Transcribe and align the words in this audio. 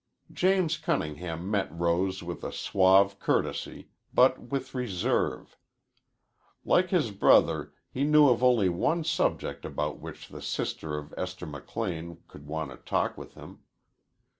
James 0.33 0.77
Cunningham 0.77 1.51
met 1.51 1.71
Rose 1.71 2.23
with 2.23 2.43
a 2.43 2.51
suave 2.51 3.19
courtesy, 3.19 3.89
but 4.11 4.39
with 4.49 4.73
reserve. 4.73 5.55
Like 6.65 6.89
his 6.89 7.11
brother 7.11 7.71
he 7.87 8.03
knew 8.03 8.27
of 8.29 8.43
only 8.43 8.67
one 8.67 9.03
subject 9.03 9.63
about 9.63 9.99
which 9.99 10.29
the 10.29 10.41
sister 10.41 10.97
of 10.97 11.13
Esther 11.17 11.45
McLean 11.45 12.23
could 12.27 12.47
want 12.47 12.71
to 12.71 12.77
talk 12.77 13.15
with 13.15 13.35
him. 13.35 13.59